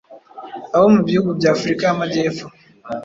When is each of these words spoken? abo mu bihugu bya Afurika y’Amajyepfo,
abo 0.75 0.87
mu 0.95 1.01
bihugu 1.07 1.29
bya 1.39 1.49
Afurika 1.55 1.81
y’Amajyepfo, 1.85 2.45